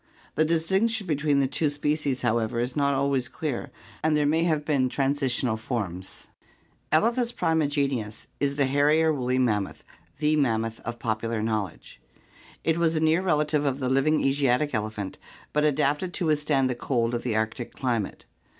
The 0.33 0.43
distinction 0.45 1.05
between 1.05 1.41
the 1.41 1.47
two 1.47 1.69
species, 1.69 2.23
however, 2.23 2.59
is 2.59 2.75
not 2.75 2.95
always 2.95 3.29
clear 3.29 3.69
and 4.03 4.17
there 4.17 4.25
may 4.25 4.45
have 4.45 4.65
been 4.65 4.89
transitional 4.89 5.57
forms. 5.57 6.25
Elephas 6.91 7.31
primigenius 7.31 8.25
(Fig. 8.39 8.49
208) 8.49 8.49
is 8.49 8.55
the 8.55 8.65
hairy 8.65 9.03
or 9.03 9.13
woolly 9.13 9.37
mammoth, 9.37 9.83
the 10.17 10.35
mammoth 10.37 10.79
of 10.79 10.97
popular 10.97 11.43
knowledge. 11.43 12.01
It 12.63 12.79
was 12.79 12.95
a 12.95 12.99
near 12.99 13.21
relative 13.21 13.63
of 13.63 13.79
the 13.79 13.89
living 13.89 14.21
Asiatic 14.25 14.73
elephant, 14.73 15.19
but 15.53 15.63
adapted 15.65 16.15
to 16.15 16.25
withstand 16.25 16.67
the 16.67 16.73
cold 16.73 17.13
of 17.13 17.21
the 17.21 17.35
Arctic 17.35 17.71
climate. 17.75 18.25